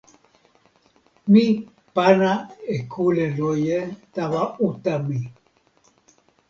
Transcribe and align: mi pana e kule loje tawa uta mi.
mi 1.31 1.45
pana 1.95 2.31
e 2.75 2.77
kule 2.91 3.25
loje 3.37 3.77
tawa 4.13 4.41
uta 4.67 4.93
mi. 5.07 5.19